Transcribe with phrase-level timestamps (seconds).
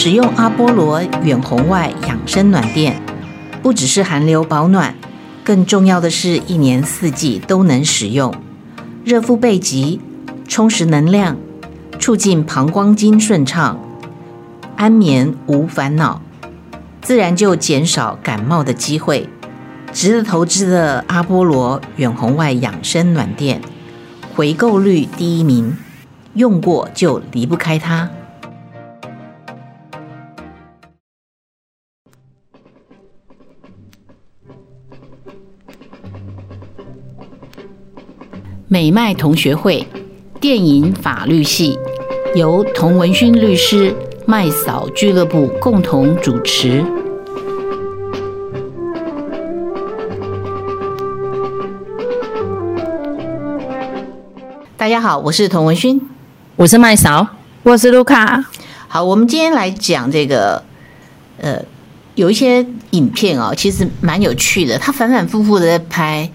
[0.00, 3.02] 使用阿波罗远红外养生暖垫，
[3.60, 4.94] 不只是寒流保暖，
[5.42, 8.32] 更重要的是一年四季都能使用，
[9.04, 10.00] 热敷背脊，
[10.46, 11.36] 充实能量，
[11.98, 13.76] 促进膀胱经顺畅，
[14.76, 16.22] 安眠无烦恼，
[17.02, 19.28] 自然就减少感冒的机会。
[19.92, 23.60] 值得投资的阿波罗远红外养生暖垫，
[24.36, 25.76] 回购率第一名，
[26.34, 28.08] 用过就离不开它。
[38.70, 39.88] 美麦同学会
[40.38, 41.78] 电影法律系
[42.34, 43.96] 由童文勋律师、
[44.26, 46.84] 麦嫂俱乐部共同主持。
[54.76, 55.98] 大家好，我是童文勋，
[56.56, 57.26] 我是麦嫂，
[57.62, 58.44] 我是卢卡。
[58.86, 60.62] 好，我们今天来讲这个，
[61.38, 61.58] 呃，
[62.16, 66.30] 有一些影片哦，其实蛮有趣的，它反反复复的在拍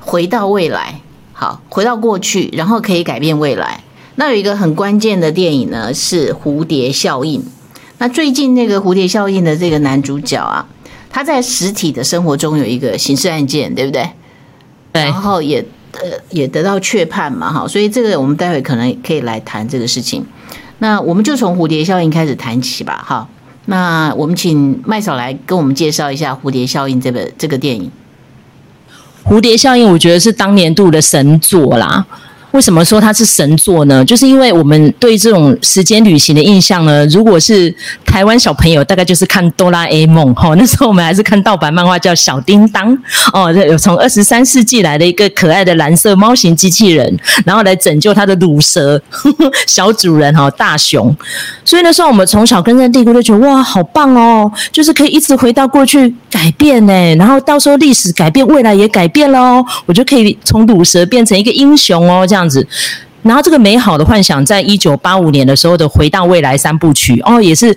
[0.00, 1.00] 回到未来。
[1.38, 3.84] 好，回到过去，然后可以改变未来。
[4.14, 7.40] 那有一个很关键的电影呢，是《蝴蝶效应》。
[7.98, 10.66] 那最近那个《蝴蝶效应》的这个男主角啊，
[11.10, 14.08] 他在实体的生活中有一个刑事案件，对不对？
[14.92, 15.02] 对。
[15.02, 17.68] 然后也呃也得到确判嘛，哈。
[17.68, 20.24] 所以这个我们待会可能可以来谈这个事情。
[20.78, 23.28] 那我们就从《蝴蝶效应》开始谈起吧，哈。
[23.66, 27.90] 那我们请麦嫂来跟我们介绍一下《蝴蝶效应》这个这个电影。
[29.28, 32.06] 蝴蝶效应，我觉得是当年度的神作啦。
[32.52, 34.04] 为什么说它是神作呢？
[34.04, 37.74] 就是因为我们对这种时间旅行的印象呢，如果是
[38.16, 40.54] 台湾小朋友，大概就是看哆啦 A 梦哈。
[40.54, 42.96] 那时候我们还是看盗版漫画，叫小叮当
[43.30, 47.14] 哦，有从二十三世纪来的一个可爱的蓝色猫型机器人，
[47.44, 51.14] 然后来拯救他的鲁蛇呵呵 小主人哈大雄。
[51.62, 62.48] 所以那时候我们从小跟在帝国就觉得哇，好棒哦，就是可以一直回到过去改变呢，然后到时候历史改变，未来也改变了哦，我就可以从鲁蛇变成一个英雄哦，这样。
[62.48, 62.66] 子，
[63.22, 67.76] 然后这个美好的幻想，在一九八五年的时候的《回到未来》三部曲哦，也是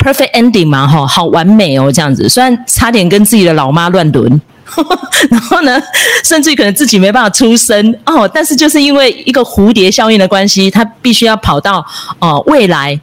[0.00, 2.28] perfect ending 嘛，哈，好完美哦，这样子。
[2.28, 4.40] 虽然差点跟自己的老妈乱伦，
[5.30, 5.80] 然后呢，
[6.24, 11.84] 甚至可能自己没办法出生哦，但是就是因为一个蝴蝶效应的关系，他必须要跑到
[12.18, 12.98] 哦、未来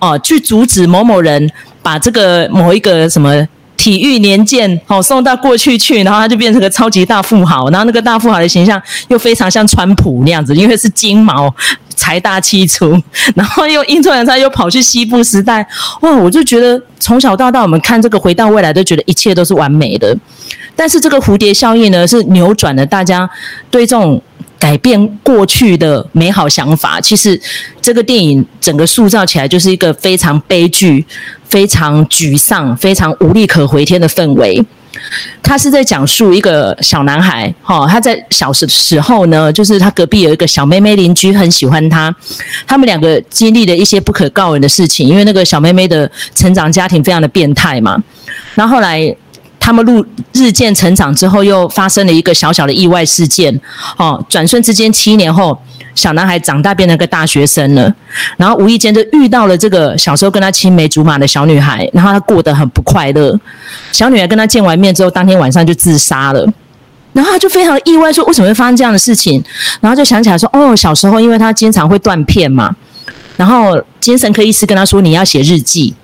[0.00, 1.50] 哦、去阻止某某人
[1.82, 3.46] 把这个某一个什么。
[3.84, 11.54] 体育年鉴，好送到过去去，然后他就变成个超级大富豪，然后那个大富豪的形象又非常像川普那样子，因为是金毛，
[11.94, 12.98] 财大气粗，
[13.34, 15.66] 然后又阴错阳差又跑去西部时代，
[16.00, 16.10] 哇！
[16.10, 20.16] 我就觉得从小到大我们看这个回到未来都觉得一切都是完美的，
[20.74, 23.28] 但是这个蝴蝶效应呢，是扭转了大家
[23.70, 24.22] 对这种。
[24.58, 27.38] 改变过去的美好想法，其实
[27.82, 31.04] 这个电影整个塑造起来就是一个非常悲剧、
[31.48, 34.64] 非常沮丧、非常无力可回天的氛围。
[35.42, 42.14] 他是在讲述一个小男孩，哈，他在小时时候呢，就是他隔壁有一个小妹妹邻居很喜欢他，
[42.66, 48.02] 他们两个经历了一些不可告人的事情，因为那个小妹妹的成长家庭非常的变态嘛，
[48.54, 49.14] 然后后来。
[49.64, 50.04] 他们路
[50.34, 53.58] 日渐成长之后，又发生了一个小小的意外事件。
[53.96, 55.58] 哦，转瞬之间，七年后，
[55.94, 57.90] 小男孩长大变成个大学生了。
[58.36, 63.40] 然后无意间就遇到了这个小时候跟他青梅竹马的小女孩，然后他过得很不快乐。
[63.90, 66.46] 小女孩跟他见完面之后，当天晚上就自杀了。
[67.14, 69.42] 然后他就非常意外，说为什么会发生这样的事情？
[69.80, 72.76] 然后就想起来说，哦，小时候因为他经常会断片嘛，
[73.38, 75.94] 然后精神科医师跟他说，你要写日记。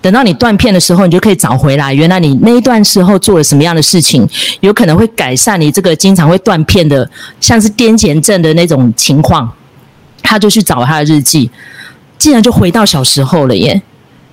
[0.00, 1.92] 等到你断片的时候，你就可以找回来。
[1.92, 4.26] 原来你那一段时候做了什么样的事情，
[4.60, 7.08] 有可能会改善你这个经常会断片的，
[7.40, 9.52] 像是癫痫症的那种情况。
[10.22, 11.50] 他就去找他的日记，
[12.16, 13.82] 竟然就回到小时候了耶！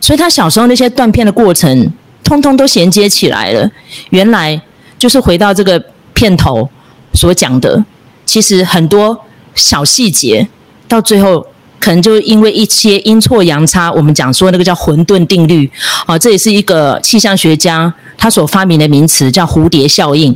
[0.01, 1.91] 所以他小时候那些断片的过程，
[2.23, 3.69] 通通都衔接起来了。
[4.09, 4.61] 原来
[4.99, 5.83] 就是回到这个
[6.13, 6.69] 片头
[7.13, 7.83] 所讲的，
[8.25, 9.19] 其实很多
[9.55, 10.47] 小细节
[10.87, 11.45] 到最后。
[11.85, 15.69] 可能就因为一些阴错阳差，我们讲说那个叫混沌定律，
[16.07, 20.35] 啊，这也是一个气象学家他所发明的名词，叫蝴蝶效应。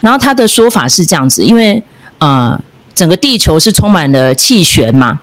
[0.00, 1.80] 然后他的说法是这样子，因为
[2.18, 2.60] 呃，
[2.92, 5.20] 整个地球是充满了气旋嘛，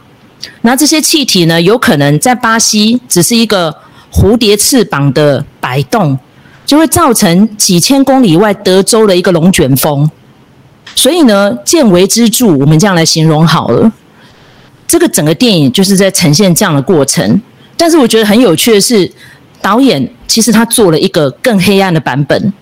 [0.62, 3.75] 那这些气体呢，有可能在巴西只是一个
[4.09, 6.18] 蝴蝶翅膀的摆动，
[6.65, 10.09] 就会造成几千公里外德州的一个龙卷风。
[10.95, 13.91] 所以呢，见微知著，我们这样来形容好了。
[14.88, 17.42] 这个整个电影就是在呈现这样的过程，
[17.75, 19.12] 但是我觉得很有趣的是，
[19.62, 22.54] 导演其实他做了一个更黑暗的版本，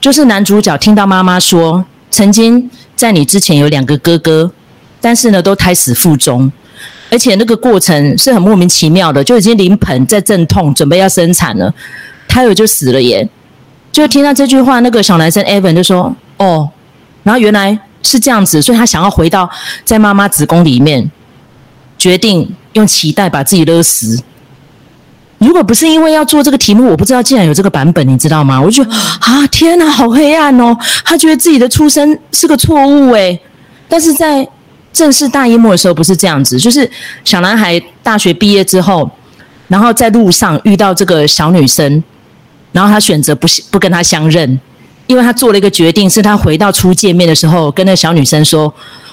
[0.00, 4.50] 就是男主角听到妈妈说，曾经在你之前有两个哥哥，
[5.00, 6.50] 但是呢都胎死腹中，
[7.10, 11.72] 而且那个过程是很莫名其妙的，就已经临盆在阵痛，准备要生产了，
[12.26, 13.28] 胎儿就死了耶。
[13.92, 16.68] 就听到这句话，那个小男生 Evan 就说：“哦，
[17.22, 19.48] 然后原来是这样子，所以他想要回到
[19.84, 21.10] 在妈妈子宫里面，
[21.98, 24.22] 决定用脐带把自己勒死。
[25.38, 28.60] 如果不是因为要做这个题目，我不知道竟然有这个版本，你知道吗？
[28.60, 30.76] 我就觉得啊，天哪，好黑暗哦！
[31.04, 33.38] 他觉得自己的出生是个错误诶，
[33.88, 34.48] 但是在
[34.92, 36.90] 正式大一末的时候不是这样子，就是
[37.22, 39.10] 小男孩大学毕业之后，
[39.68, 42.02] 然后在路上遇到这个小女生。”
[42.72, 44.60] 然后他选择不不跟她相认，
[45.06, 48.70] 因为他做了一个决定，是他回到初见面的时候，跟那小女生说：“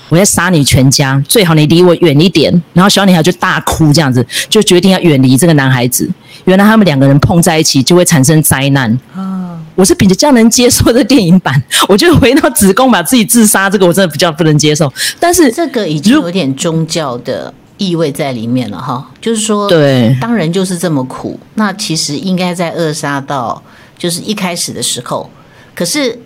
[0.10, 6.10] 我要杀你全家，最好你离我远一点。”然后小女孩就大哭，这样子就决定要远离这个男孩子。
[6.46, 8.92] 原来他们两个人碰在一起就会产生灾难。
[9.16, 14.92] 啊，我是比较能接受的电影版， 我觉得回到子宫把自己自杀，这个我真的比较不能接受。
[15.20, 17.54] 但是这个已经有点宗教的。
[17.80, 23.62] 意味在里面了哈，就是说，对，当人就是这么苦，那其实应该在扼杀到
[23.98, 25.30] 就是一开始的时候。
[25.74, 26.18] 可是，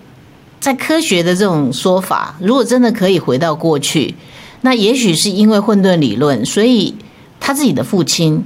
[0.60, 4.16] 在科学的这种说法，如果真的可以回到过去，
[4.62, 6.96] 那也许是因为混沌理论，所以
[7.40, 8.44] 他自己的父亲，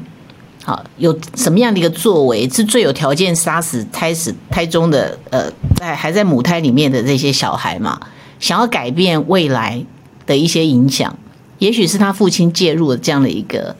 [0.64, 8.00] 好有什么样的一个作为，是最有条件杀死胎死胎中的呃，在还在母胎里面的这些小孩嘛，
[8.40, 9.84] 想要改变未来
[10.26, 11.18] 的一些影响。
[11.60, 13.76] 也许是他父亲介入了这样的一个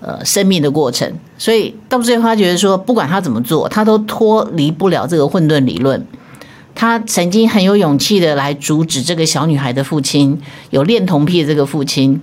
[0.00, 6.06] 呃生命的过程，所以到最后他觉得说，不管他怎么做，他都脱离不了这个混沌理论。
[6.78, 10.40] 他曾经很有勇气的来阻止这个小女孩的父亲，
[10.70, 12.22] 有恋童癖的这个父亲，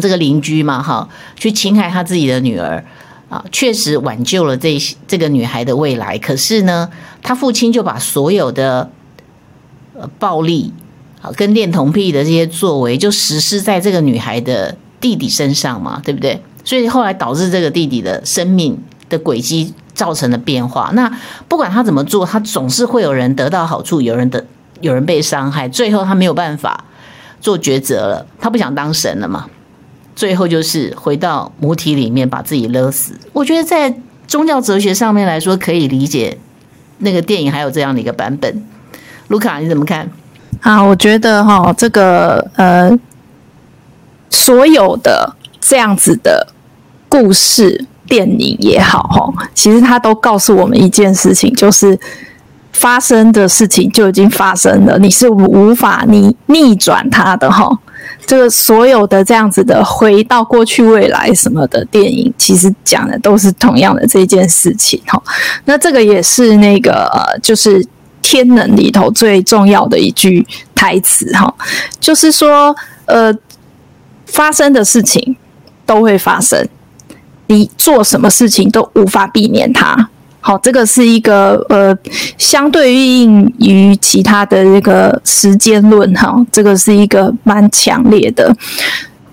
[0.00, 2.84] 这个邻居嘛，哈，去侵害他自己的女儿
[3.28, 4.78] 啊，确实挽救了这
[5.08, 6.16] 这个女孩的未来。
[6.18, 6.88] 可是呢，
[7.20, 8.88] 他父亲就把所有的
[9.94, 10.72] 呃暴力。
[11.20, 16.40] 啊，跟恋童癖的这些作为，就实施在这个女孩的弟弟身上嘛，对不对？
[16.64, 18.78] 所以后来导致这个弟弟的生命
[19.10, 20.90] 的轨迹造成了变化。
[20.94, 21.12] 那
[21.46, 24.42] 不管他怎么做，他总是会有人得到好处，有人得，
[24.80, 25.68] 有人被伤害。
[25.68, 26.84] 最后他没有办法
[27.38, 29.44] 做抉择了，他不想当神了嘛。
[30.16, 33.12] 最后就是回到母体里面把自己勒死。
[33.34, 33.94] 我觉得在
[34.26, 36.38] 宗教哲学上面来说，可以理解
[36.98, 38.64] 那个电影还有这样的一个版本。
[39.28, 40.08] 卢卡，你怎么看？
[40.62, 42.98] 啊，我觉得哈，这个呃，
[44.30, 46.48] 所有的这样子的
[47.08, 51.98] 故事电影也好哈，其实它都告诉我们一件事情，就是
[52.72, 57.70] 发生的事情就已经发生了，你是无法逆逆转它的哈。
[58.26, 65.22] 这个所有的这样子的回到过去、未来什么的电影，其实讲的都是同样的这件事情哈。
[65.64, 67.82] 那这个也是那个呃，就是。
[68.22, 71.52] 天能里头最重要的一句台词哈，
[71.98, 73.34] 就是说，呃，
[74.26, 75.34] 发生的事情
[75.86, 76.68] 都会发生，
[77.50, 80.08] 你做什么事情都无法避免它。
[80.40, 81.94] 好，这个是一个呃，
[82.38, 88.54] 相对应于其他的这个时间论哈，这个是一个蛮强烈的，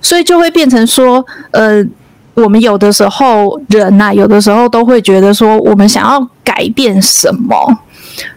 [0.02, 1.86] 所以就会变成说，呃，
[2.34, 7.56] 我们有的时候人呐、啊，有的时候都会觉得说，我们想要改变什么。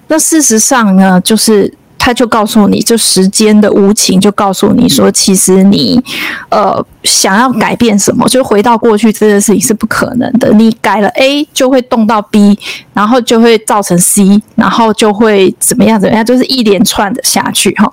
[0.08, 6.02] 那事实上呢，就是他就告诉你，就时间的无情就告诉你说，其实你
[6.48, 10.50] 呃想要改变什么，就回到过去这件事情是不可能的。
[10.54, 12.58] 你改了 A 就会动到 B，
[12.94, 17.92] 然后就会造成 C，然后就会怎么样怎么样，就是一连串的下去哈。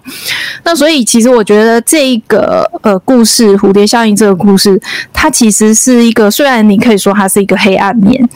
[0.64, 4.82] 那所以其实我觉得这个呃故事蝴蝶效应这个故事，
[5.12, 8.28] 它其实是一个，虽然你可以说它是一个黑暗面，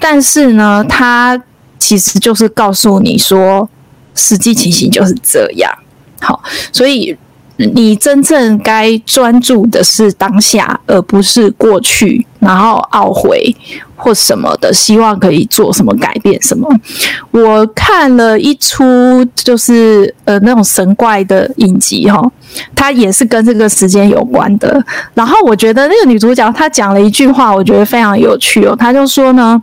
[0.00, 1.40] 但是呢，它。
[1.82, 3.66] 其实就是告诉你说，
[4.14, 5.70] 实际情形就是这样。
[6.20, 7.16] 好，所以
[7.56, 13.54] 你真正该专注的是当下，而不是过去，然后懊悔
[13.96, 16.68] 或什么的，希望可以做什么改变什么。
[17.30, 22.22] 我看了一出就是呃那种神怪的影集哈，
[22.74, 24.82] 它也是跟这个时间有关的。
[25.14, 28.74] 然后我觉得那个女主角她讲了一句话，我觉得非常有趣哦。
[28.74, 29.62] 她就说呢。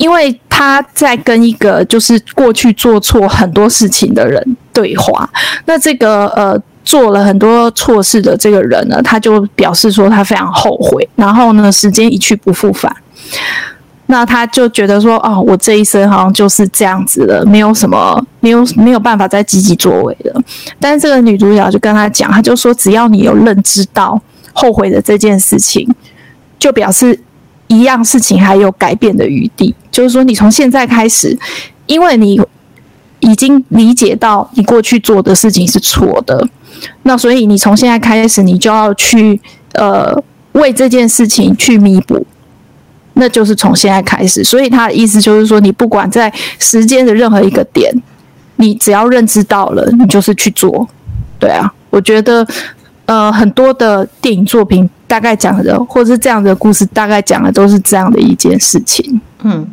[0.00, 5.28] 因为他在跟一个就是过去做错很多事情的人对话，
[5.66, 12.90] 那这个呃做了很多错事的这个人呢，他就表示说他非常后悔，然后呢时间一去不复返，
[14.06, 20.42] 那他就觉得说哦，我这一生好像就是这样子了，没有什么没有 没有办法再积极作为了。
[20.80, 24.18] 但是这个女主角就跟他讲，他就说只要你有认知到
[24.54, 25.86] 后悔的这件事情，
[26.58, 27.20] 就表示。
[27.70, 31.38] 一样事情还有改变的余地，就是说，你从现在开始，
[31.86, 32.40] 因为你
[33.20, 36.48] 已经理解到你过去做的事情是错的，
[37.04, 39.40] 那所以你从现在开始，你就要去
[39.74, 40.12] 呃
[40.52, 42.26] 为这件事情去弥补，
[43.14, 44.42] 那就是从现在开始。
[44.42, 47.94] 所以他的意思就是说，你不管在时间的任何一个点，
[48.56, 50.88] 你只要认知到了，你就是去做。
[51.38, 52.44] 对啊，我觉得
[53.06, 59.20] 呃很多的电影作品大概讲的，或是这样的故事，大概讲的都是这样的一件事情。
[59.42, 59.66] 嗯，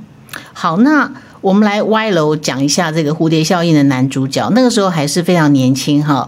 [0.52, 6.28] 好，那我们来歪楼讲一下这个蝴蝶效应的男主角，那个时候还是非常年轻哈。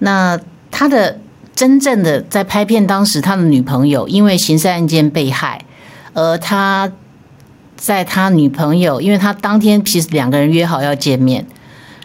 [0.00, 0.38] 那
[0.70, 1.18] 他的。
[1.52, 5.62] 真正的在拍片当时，他的女朋友因为刑事案件被害，
[6.14, 6.90] 而他
[7.76, 11.44] 在他女朋友，因为他当天其实两个人约好要见面，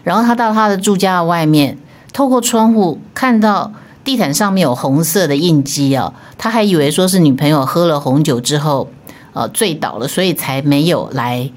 [0.03, 1.77] 然后他到他的住家的外面，
[2.11, 3.71] 透过窗户看到
[4.05, 8.89] 地毯上面有红色的印记啊，他还以为说是女朋友喝了红酒之后
[9.33, 11.51] 呃醉倒了，所以才没有来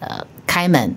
[0.00, 0.92] 呃开门。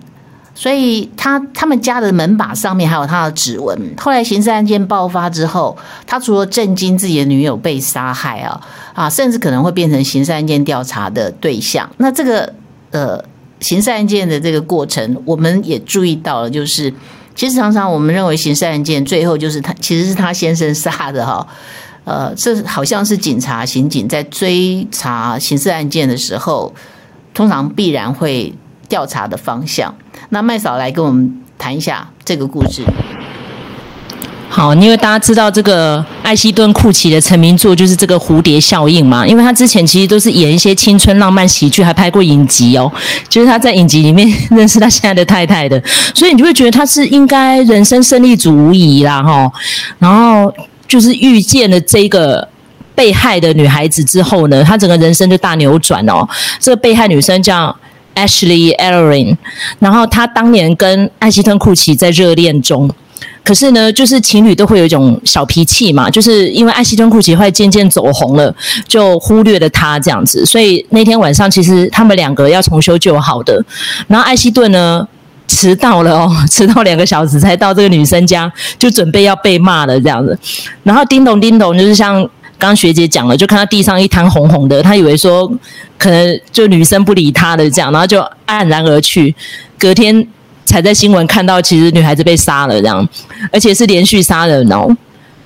[0.56, 3.76] 所以他他们家的门把上面还有他的指纹。
[3.98, 8.60] 后来刑事案件爆发之后，他除了震惊自己的女友被杀害啊
[8.94, 11.90] 啊，甚至可能会变成刑事案件调查的对象。
[11.96, 12.54] 那这个
[12.92, 13.20] 呃
[13.58, 16.94] 刑事案件的这个过程，我们也注意到了，就是
[17.34, 21.46] 其实常常我们认为刑事案件最后就是他其实是他先生杀的哈。
[22.04, 26.74] 呃，这好像是警察刑警在追查刑事案件的时候，
[27.32, 28.52] 通常必然会
[28.88, 29.94] 调查的方向。
[30.28, 32.82] 那麦嫂来跟我们谈一下这个故事。
[34.56, 42.88] 好，因为大家知道这个艾希顿·库奇的成名作就是这个《蝴蝶效应》嘛，因为他之前其实都是演一些青春浪漫喜剧，还拍过影集哦。
[43.28, 45.82] 就是他在影集里面认识他现在的太太的，
[46.14, 49.50] 所以你就会觉得他是应该人生胜利组无疑啦，哈。
[49.98, 50.54] 然后
[50.86, 52.46] 就是遇见了这个
[52.94, 56.24] 被害的女孩子之后呢，他整个人生就大扭转哦。
[56.60, 57.76] 这个被害女生叫。
[58.16, 59.36] Ashley Ellerin，
[59.80, 62.88] 然后他当年跟艾希顿库奇在热恋中，
[63.44, 68.52] 可是呢，就是情侣都会有一种小脾气嘛，就是因为艾希顿库奇会渐渐走红了，
[68.88, 73.62] 就忽略了他这样子，所以那天晚上其实他们两个要重修旧好的，
[74.08, 75.06] 然后艾希顿呢
[75.46, 80.38] 迟到了哦， 迟到两个小时才到这个女生家，就准备要被骂了这样子，
[80.82, 82.28] 然后叮咚叮咚就是像。
[82.56, 85.52] 刚学姐讲了，就看到地上一滩红红的，他以为说
[85.98, 89.34] 可能就女生不理他的这样，然后就黯然而去。
[89.76, 90.26] 隔天
[90.74, 93.08] 才在新闻看到，其实女孩子被杀了这样，
[93.52, 94.88] 而且是连续杀人哦。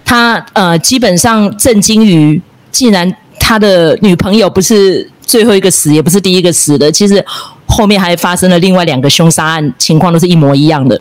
[0.03, 7.23] 他呃基本上震惊于，竟然他的女朋友不是最后一个死，也不是第一个死的，其实
[7.67, 10.99] 后面还发生了另外两个凶杀案，情况都是一模一样的。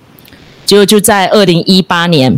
[0.66, 2.38] 结果就在二零一八年。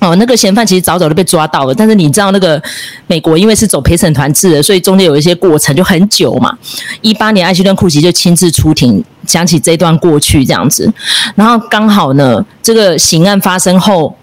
[0.00, 2.60] 哦，那个嫌犯其实早早就被抓到了，但是你知道那个
[3.06, 6.56] 美国因为是走陪审团制的，所以中间有一些过程就很久嘛。
[7.02, 10.90] 一八年，艾希顿库奇就亲自出庭讲起这段过去这样子，
[11.34, 14.16] 然后刚好呢，这个刑案发生后，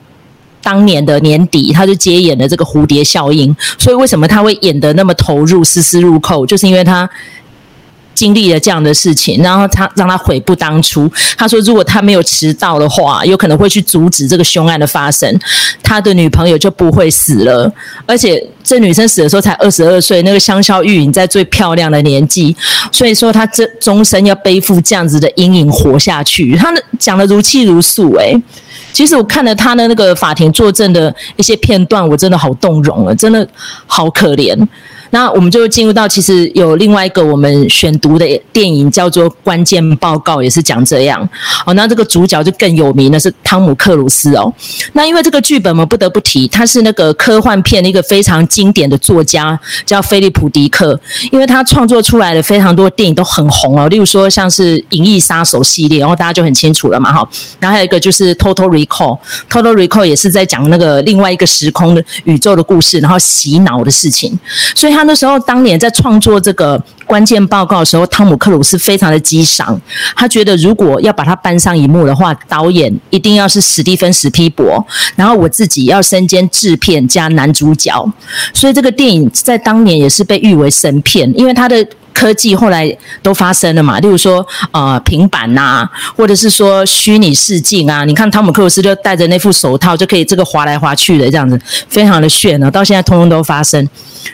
[0.64, 7.08] 当年的年底他就接演了这个蝴蝶效应，所以为什么他会演得那么投入、丝丝入扣，就是因为他。
[8.18, 11.08] 经历了这样的事情，然后他让他悔不当初。
[11.38, 15.40] 他说，如果他没有迟到的话，有可能会去阻止这个凶案的发生，
[15.84, 17.72] 他的女朋友就不会死了。
[18.08, 22.56] 而且这女生死的时候才二十二岁，那个香消玉殒在最漂亮的年纪，
[22.92, 26.56] 所以说他这终身要背负这样子的阴影活下去。
[26.56, 28.36] 他讲得如泣如诉，诶，
[28.92, 33.48] 其实我看了他的那个法庭作证的一些片段，我真的好动容了，真的
[33.86, 34.58] 好可怜。
[35.12, 41.28] 那我们就进入到，其实有另外一个我们选读的电影叫做《关键报告》，也是讲这样。
[41.66, 44.54] 哦，那这个主角就更有名的是汤姆克鲁斯哦。
[44.94, 51.00] 那因为这个剧本我们不得不提，他是那个科幻片的一个非常经典的作家，叫菲利普·迪克。
[51.32, 57.28] 因为他创作出来的非常多电影都很红哦，例如说像是《银翼杀手》系列，然后大家就很清楚了嘛，哈。
[57.60, 59.18] 然后还有一个就是《Total Recall》
[59.50, 64.38] ，Total Recall 也是在讲那个另外一个时空的宇宙的故事，然后洗脑的事情，
[64.76, 64.97] 所以。
[64.98, 69.80] 他那时候当年在创作这个关键报告的时候，汤姆克鲁斯非常的激赏，
[70.16, 74.84] 他觉得如果要把它搬上荧幕的话，导演一定要是史蒂芬史皮博，
[75.16, 78.12] 然后我自己要身兼制片加男主角，
[78.52, 81.88] 所以这个电影在当年也是被誉为神片，因为他的。
[82.18, 88.04] 科技后来都发生了嘛，例如说呃平板呐、或者是说虚拟试镜啊。
[88.04, 92.72] 你看汤姆克鲁斯就戴着那副手套就可以这个滑来滑去的这样子，非常的炫啊。
[92.72, 93.88] 到现在通通都发生。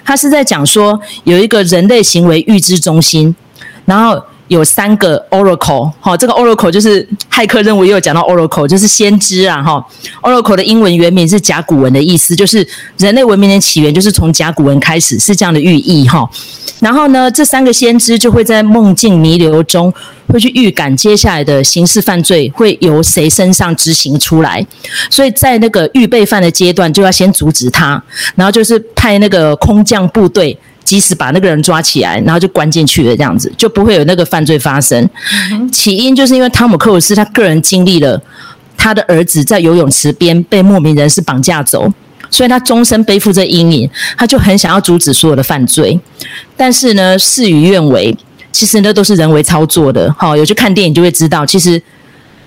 [0.05, 3.35] 他是在讲说有一个人类行为预知中心，
[3.83, 4.23] 然后。
[4.47, 9.85] 有三个 Oracle，哈，这个 Oracle 就是骇客任务也有讲到 Oracle，就是先知啊，哈。
[10.21, 16.29] Oracle 的英文原名是甲骨文的意思，就是人类文明的起源就是从甲骨文开始，是这样的寓意哈。
[16.79, 19.91] 然后呢，这三个先知就会在梦境弥留中，
[20.27, 24.65] 会去预感接下来的刑事犯罪会由谁身上执行出来，
[25.09, 28.03] 所以在那个预备犯的阶段就要先阻止他，
[28.35, 30.57] 然后就是派那个空降部队。
[30.83, 35.09] 及时把那个人抓起来，然后就关进去了，这样子就不会有那个犯罪发生。
[35.51, 38.21] 嗯、起因就是因为汤姆克鲁斯他个人经历了
[38.77, 41.91] 他的儿子在游泳池边被莫名人士绑架走，
[42.29, 45.99] 所以他终身背负着阴影，他就很想要阻止所有的犯罪，
[46.57, 48.15] 但是呢，事与愿违，
[48.51, 50.13] 其实那都是人为操作的。
[50.17, 51.81] 好，有去看电影就会知道，其实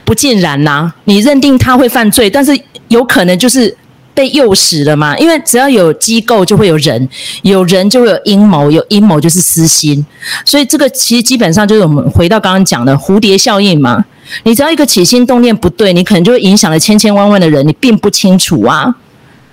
[0.04, 0.94] 不尽然呐、啊。
[1.04, 2.56] 你认定他会犯罪，但是
[2.88, 3.74] 有可能就是。
[4.16, 5.16] 被诱使了嘛？
[5.18, 7.06] 因为只要有机构，就会有人，
[7.42, 10.04] 有人就会有阴谋，有阴谋就是私心。
[10.42, 14.02] 所以这个其实基本上就是我们回到刚刚讲的蝴蝶效应嘛。
[14.44, 18.92] 你只要一个起心动念不对，你可能就会影响了千千万万的人，你并不清楚啊。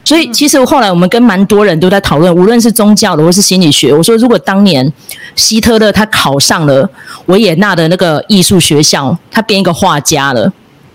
[0.06, 4.92] 所以其实后来我们跟蛮多人都在讨论，无论是宗教的或是心理学，我说如果当年
[5.36, 6.90] 希特勒他考上了
[7.28, 10.52] 维也纳的那个艺术学校，他变一个画家了。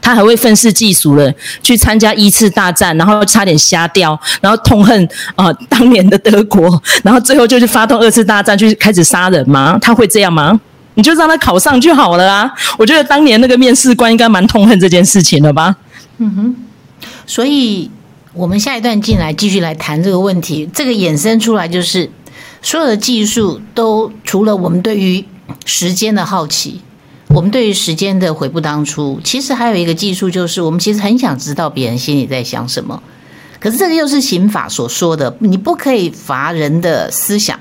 [0.08, 9.76] 他还会愤世嫉俗的去参加一次大战，然后差点瞎掉，然后痛恨啊、当年的德国，然后最后就去发动二次大战，去开始杀人吗？
[9.82, 10.58] 他会这样吗？
[10.94, 12.50] 你就让他考上就好了啊！
[12.78, 15.76] 我觉得当年那个面试官应该蛮痛恨这件事情的吧？
[16.16, 16.56] 嗯哼。
[17.26, 17.90] 所以
[18.32, 20.66] 我们下一段进来继续来谈这个问题。
[20.72, 22.10] 这个衍生出来就是
[22.62, 25.22] 所有的技术都除了我们对于
[25.66, 26.80] 时间的好奇。
[27.34, 33.02] 我们对于时间的悔不当初，其实还有一个技术，就是我们其实很想知道别人心里在想什么。
[33.60, 37.58] 可是这个又是刑法所说的，你不可以罚人的思想，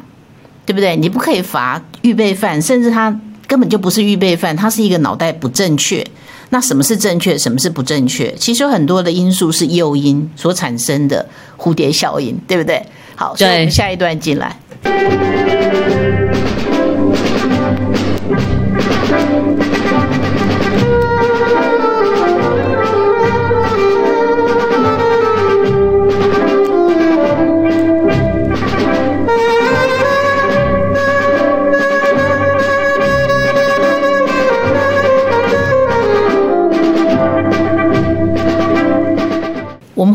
[0.66, 0.96] 对不对？
[0.96, 6.06] 你不可以罚预备犯，甚至他根本就不是预备犯，他是一个脑袋不正确。
[6.50, 8.34] 那什么是正确，什么是不正确？
[8.36, 12.82] 其实有很多的因素是诱因所产生的蝴蝶效应，对不对？
[13.16, 14.58] 好，所以我们下一段进来。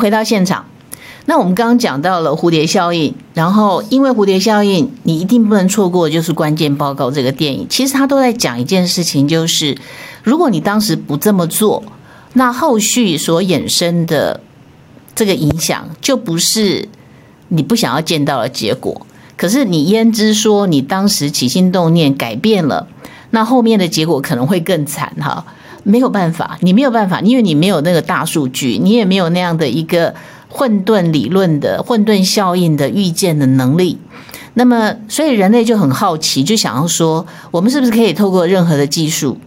[0.02, 0.64] 回到现场，
[1.26, 7.64] 那我们刚刚讲到了蝴蝶效应，然后因为蝴蝶效应，你一定不能错过，就是关键报告这个电影。
[7.70, 9.78] 其实他都在讲一件事情，就是
[10.24, 11.84] 如果你当时不这么做，
[12.32, 14.40] 那后续所衍生的
[15.14, 16.88] 这个影响，就不是
[17.46, 19.06] 你不想要见到的结果。
[19.36, 22.88] 可是你焉知说你当时起心动念改变了，
[23.30, 25.46] 那后面的结果可能会更惨哈。
[25.84, 30.14] 没有办法，你没有办法，因为你没有那个大数据，你也没有那样的一个
[30.48, 33.98] 混沌理论的混沌效应的预见的能力。
[34.54, 39.38] 那么，所以人类就很好奇，就想要说，我们是不是可以透过任何的技术，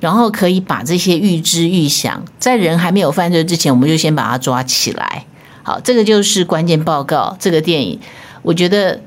[0.00, 5.24] 然后可以把这些预知预想，在人还没有犯罪之前，我们就先把它抓起来。
[5.62, 8.00] 好，这个就是关键报告这个电影。
[8.42, 9.00] 我觉得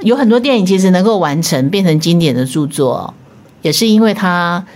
[0.00, 3.14] 有很多电影其实能够完成变成经典的著作，
[3.62, 4.66] 也是因为它。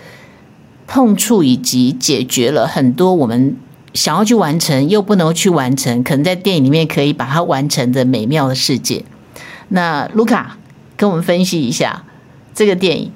[0.92, 3.56] 碰触以及解决了很多我们
[3.94, 9.04] 想要去完成又不能去完成，可能在电影里面可以把它完成的美妙的世界。
[9.68, 10.58] 那卢卡
[10.96, 12.02] 跟我们分析一下
[12.52, 13.12] 这个电影。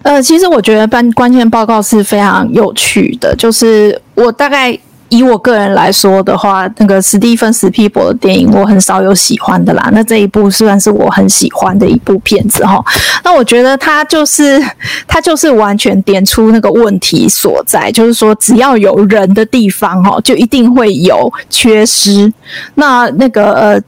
[0.00, 4.78] 呃，其实我觉得关关键报告是非常有趣的，就是我大概。
[5.10, 9.90] 以我个人来说的话，那个史蒂芬·史皮伯的电影我很少有喜欢的啦。
[9.92, 12.82] 那这一部算是我很喜欢的一部片子哈。
[13.22, 14.60] 那我觉得它就是
[15.06, 22.32] 它就是完全点出那个问题所在，就是说只要有人的地方哈，就一定会有缺失。
[22.74, 23.82] 那那个呃。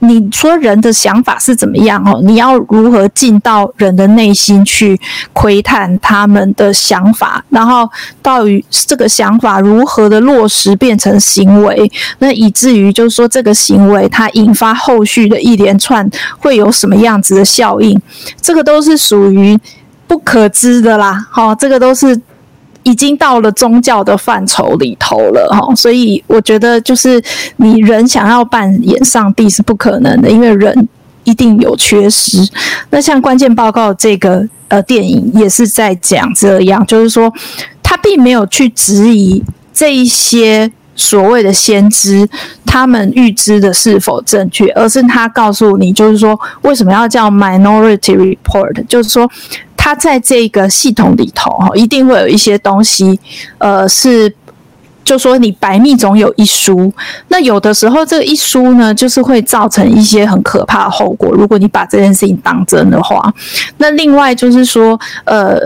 [0.00, 2.20] 你说人的想法是怎么样哦？
[2.22, 5.00] 你要如何进到人的内心去
[5.32, 7.88] 窥探他们的想法，然后
[8.20, 18.00] 到于这个想法如何的落实变成行为，那以至于就是说这个行为它引发后续的一连串会有什么样子的效应，
[18.40, 19.58] 这个都是属于
[20.06, 21.26] 不可知的啦。
[21.30, 22.20] 好，这个都是。
[22.86, 27.20] 已经到了宗教的范畴里头了哈，所以我觉得就是
[27.56, 30.88] 你人想要扮演上帝是不可能的，因为人
[31.24, 32.38] 一定有缺失。
[32.90, 37.32] 那像关键报告这个呃电影也是在讲这样，就是说
[37.82, 39.42] 他并没有去质疑
[39.74, 42.28] 这一些所谓的先知
[42.64, 49.28] 他们预知的是否正确，而是他告诉你，就是说为什么要叫 Minority Report，就是说。
[49.86, 53.16] 它在这个系统里头，哈，一定会有一些东西，
[53.58, 54.34] 呃，是，
[55.04, 56.92] 就说你百密总有一疏，
[57.28, 61.30] 那有的时候这一疏呢，就是会造成一些很可怕的后果。
[61.30, 63.32] 如果你把这件事情当真的话，
[63.78, 65.56] 那另外就是说，呃，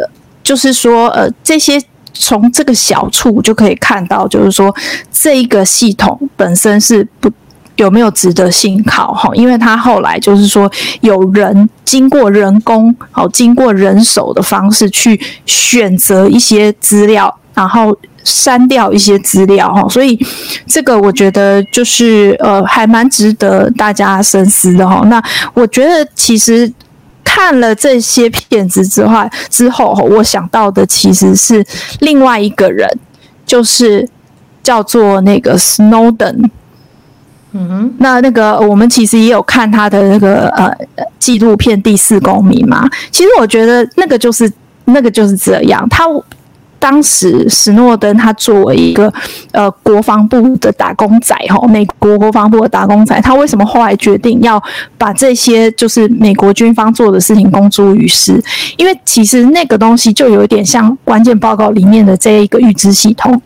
[0.42, 4.70] 就是说，呃，这些从这个小处就可以看到，就是说
[5.10, 7.30] 这一个系统本身是不。
[7.76, 9.30] 有没有值得信靠哈？
[9.34, 20.18] 因为他后来就是说有人经过人工好，经过人手的方式去选择一些资料，然后删掉一些资料哈，所以
[20.66, 25.02] 这个我觉得就是呃还蛮值得大家深思的哈。
[25.06, 25.22] 那
[25.54, 26.70] 我觉得其实
[27.24, 31.64] 看了这些片子之后之后，我想到的其实是
[32.00, 32.86] 另外一个人，
[33.46, 34.06] 就是
[34.62, 36.50] 叫做那个 Snowden。
[37.52, 40.72] 嗯，那那个我们其实也有看他的那个呃
[41.18, 42.88] 纪录片《第四公民》嘛。
[43.10, 44.50] 其实我觉得那个就是
[44.84, 45.84] 那个就是这样。
[45.88, 46.04] 他
[46.78, 49.12] 当时史诺登他作为一个
[49.52, 54.62] 呃国防部的打工仔哈，美国国防部的打工仔，他为什么后来决定要
[54.96, 58.42] 把这些就是美国军方做的事情公诸于世？
[58.78, 63.42] 因为其实那个东西就有点像关键报告里面的这一个预知系统。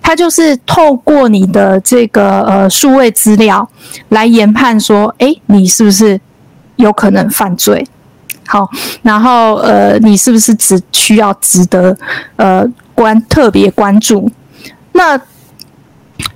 [0.00, 3.68] 他就是透过你的这个呃数位资料
[4.08, 6.20] 来研判说，诶，你是不是
[6.76, 7.86] 有可能犯罪？
[8.46, 8.68] 好，
[9.02, 11.96] 然后呃，你是不是只需要值得
[12.36, 14.30] 呃关特别关注？
[14.92, 15.20] 那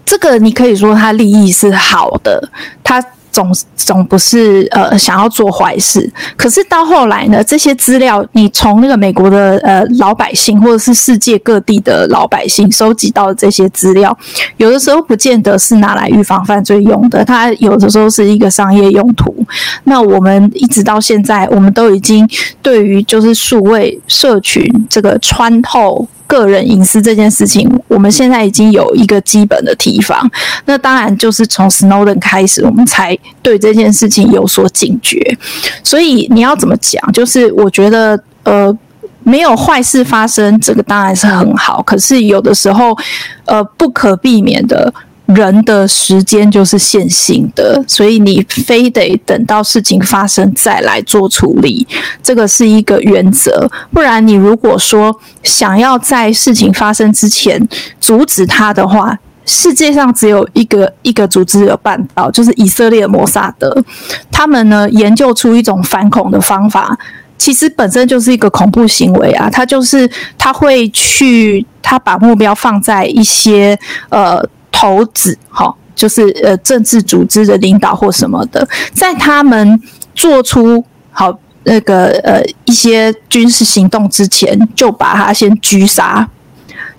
[0.04, 2.50] 这个你可以说他利益是好的，
[2.82, 3.04] 他。
[3.34, 14.16] 总总不是呃想要做坏事，可是到后来呢，这些资料你从那个美国的呃老百姓或者是世界各地的老百姓收集到的这些资料，
[14.58, 19.34] 有的时候不见得是拿来预防犯罪用的，它有的时候是一个商业用途。
[19.82, 22.28] 那我们一直到现在，我们都已经
[22.62, 26.06] 对于就是数位社群这个穿透。
[26.26, 30.30] 个人隐私这件事情，我们现在已经有一个基本的提防。
[30.64, 35.36] 那当然就是从 Snowden 开始，我们才对这件事情有所警觉。
[35.82, 37.12] 所以你要怎么讲？
[37.12, 38.76] 就是我觉得，呃，
[39.22, 41.82] 没有坏事发生，这个当然是很好。
[41.82, 42.96] 可是有的时候，
[43.44, 44.92] 呃，不可避免的。
[45.26, 51.86] 人的时间就是线性的，所以你非得等到事情发生再来做处理，
[52.22, 53.66] 这个是一个原则。
[53.90, 57.66] 不然，你如果说想要在事情发生之前
[57.98, 63.82] 阻止它的话，世界上只有一个一个组织有办到，就是以色列摩萨德。
[64.30, 66.94] 他们呢研究出一种反恐的方法，
[67.38, 69.48] 其实本身就是一个恐怖行为啊。
[69.48, 70.06] 他就是
[70.36, 73.78] 他会去，他把目标放在一些
[74.10, 74.46] 呃。
[74.84, 79.80] 头子，好，就是呃政治组织的领导或什么的，在他们
[80.14, 86.28] 做出好那个呃一些军事行动之前，就把他先狙杀。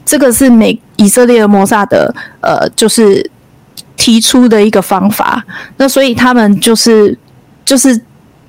[0.03, 3.29] 这个是美以色列的摩萨德呃，就是
[3.95, 5.45] 提出的一个方法。
[5.77, 7.15] 那所以他们就是
[7.63, 8.01] 就是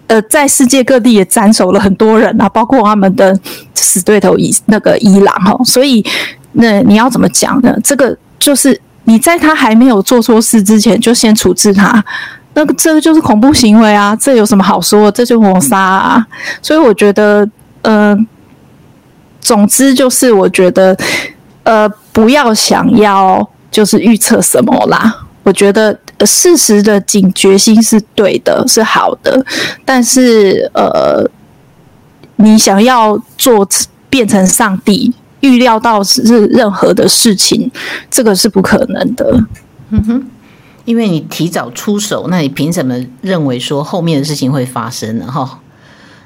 [0.07, 3.38] 呃，在世界各地也斩首了很多人啊，包括他们的
[3.75, 5.55] 死对头伊那个伊朗哈。
[5.62, 6.03] 所以
[6.53, 7.79] 那你要怎么讲呢？
[7.85, 8.81] 这个就是。
[9.07, 12.05] 你在他还没有做错事之前就先处置他，
[12.55, 14.16] 那个这个就是恐怖行为啊！
[14.16, 15.11] 这有什么好说？
[15.11, 16.27] 这就谋杀啊！
[16.61, 17.49] 所以我觉得，
[17.83, 18.16] 呃，
[19.40, 20.97] 总之就是我觉得，
[21.62, 25.25] 呃，不要想要就是预测什么啦。
[25.45, 29.45] 我觉得事实的警觉心是对的，是好的，
[29.85, 31.25] 但是呃，
[32.37, 33.69] 你想要做
[34.11, 35.14] 变成上帝。
[35.47, 37.71] 预料到是任何的事情，
[38.11, 39.45] 这个是不可能的。
[39.91, 40.27] 嗯哼，
[40.85, 45.31] 因为你提早出手，那你凭什么认为说后面的事情会发生呢？
[45.31, 45.61] 哈，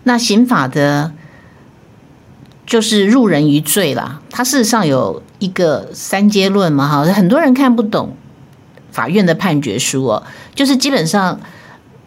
[0.04, 1.12] 那刑法的，
[2.66, 4.20] 就是入人于罪啦。
[4.30, 8.16] 它事实上有一个三阶论嘛，哈，很多人看不懂
[8.90, 10.22] 法院的判决书哦。
[10.54, 11.38] 就是基本上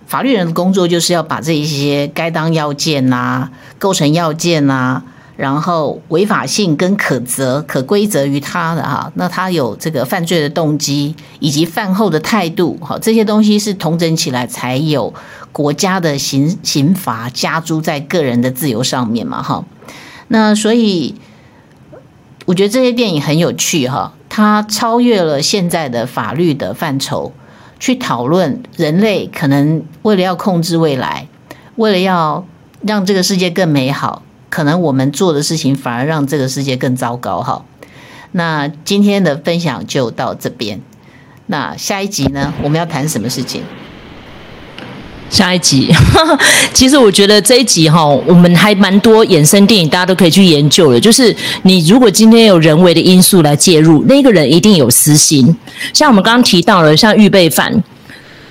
[0.08, 5.04] 法律人的工作就是要把这一些该当要件呐、构成要件呐。
[5.36, 15.12] 然后违法性跟可责、可归责于他的哈，那他有这个犯罪的动机以及犯后的态度，哈，这些东西是统整起来才有
[15.52, 19.66] 国家的刑刑罚加诸在个人的自由上面嘛，哈。
[20.28, 21.16] 那所以
[22.46, 27.32] 我觉得这些电影很有趣哈，它超越了现在的法律的范畴，
[27.80, 31.28] 去讨论人类可能为了要控制未来，
[31.78, 32.46] 为了要
[32.82, 34.22] 让这个世界更美好。
[34.54, 37.66] 可能我们做的事情反而让这个世界更糟糕哈。
[38.34, 40.80] 那今天的分享就到这边。
[41.48, 42.54] 那下一集呢？
[42.62, 43.64] 我们要谈什么事情？
[45.32, 45.92] 下一集，
[46.72, 51.00] 其实我觉得这一集哈，我们还蛮多衍生电影，大家都可以去研究的。
[51.00, 55.58] 就是你如果今天有人为的因素来介入，那个人一定有私心。
[55.92, 57.84] 像我们刚刚提到了，像预备犯，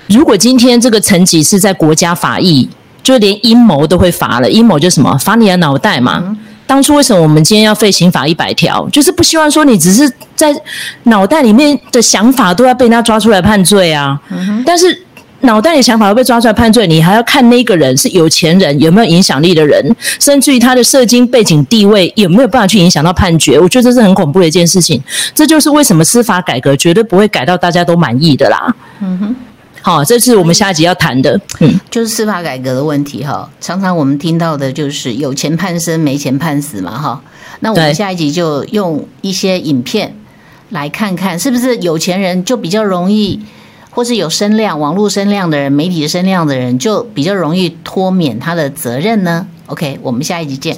[0.07, 2.67] 如果今天这个层级是在国家法益。
[3.03, 6.35] 就连阴谋都会罚了，阴谋就是什么罚你的脑袋嘛，
[6.65, 8.87] 当初为什么我们今天要废刑法一百条？
[8.89, 10.55] 就是不希望说你只是在
[11.03, 14.19] 脑袋里面的想法都要被人家抓出来判罪啊。
[14.31, 14.63] 嗯。
[14.65, 15.05] 但是
[15.41, 23.59] 脑袋里想法要被抓出来判罪，你还要看那个人是有钱人，有没有影响力的人，甚至于他的社经背景地位有没有办法去影响到判决？
[23.59, 25.03] 我觉得这是很恐怖的一件事情。
[25.35, 28.73] 这就是为什么司法改革绝对不会改到大家都满意的啦。
[29.01, 29.35] 嗯哼。
[29.85, 33.49] 好，这是我们下一集要谈的，嗯，就是司法改革的问题哈。
[33.59, 37.21] 常常我们听到的就是有钱判生，没钱判死嘛，哈。
[37.59, 40.15] 那我们下一集就用一些影片
[40.69, 43.41] 来看看，是不是有钱人就比较容易，
[43.89, 50.77] 或是有声量、网络声量的人、媒体声量的人，就比较容易脱免他的责任呢？OK，我们下一集见。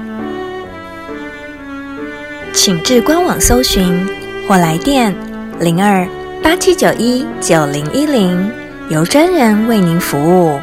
[2.53, 4.07] 请至官网搜寻
[4.47, 5.13] 或来电
[5.59, 6.07] 零二
[6.43, 8.51] 八七九一九零一零，
[8.89, 10.59] 由专人为您服务。